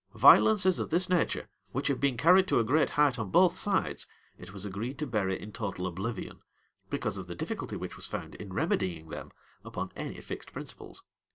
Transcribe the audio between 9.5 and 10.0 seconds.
upon